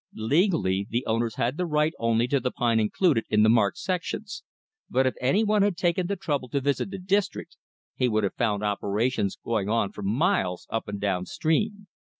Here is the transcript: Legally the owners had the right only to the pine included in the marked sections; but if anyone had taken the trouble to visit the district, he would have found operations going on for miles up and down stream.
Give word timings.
Legally 0.15 0.87
the 0.89 1.05
owners 1.05 1.35
had 1.35 1.57
the 1.57 1.65
right 1.67 1.93
only 1.99 2.27
to 2.27 2.39
the 2.39 2.49
pine 2.49 2.79
included 2.79 3.23
in 3.29 3.43
the 3.43 3.49
marked 3.49 3.77
sections; 3.77 4.41
but 4.89 5.05
if 5.05 5.13
anyone 5.21 5.61
had 5.61 5.77
taken 5.77 6.07
the 6.07 6.15
trouble 6.15 6.49
to 6.49 6.59
visit 6.59 6.89
the 6.89 6.97
district, 6.97 7.55
he 7.95 8.07
would 8.09 8.23
have 8.23 8.33
found 8.33 8.63
operations 8.63 9.35
going 9.45 9.69
on 9.69 9.91
for 9.91 10.01
miles 10.01 10.65
up 10.71 10.87
and 10.87 10.99
down 10.99 11.27
stream. 11.27 11.85